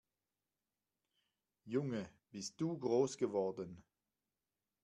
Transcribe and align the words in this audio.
Junge, 1.63 2.09
bist 2.31 2.59
du 2.59 2.75
groß 2.75 3.17
geworden! 3.19 3.83